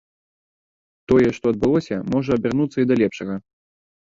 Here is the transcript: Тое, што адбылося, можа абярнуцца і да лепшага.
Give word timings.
Тое, 1.11 1.27
што 1.35 1.45
адбылося, 1.55 1.95
можа 2.15 2.31
абярнуцца 2.41 2.77
і 2.85 2.89
да 2.93 3.01
лепшага. 3.03 3.35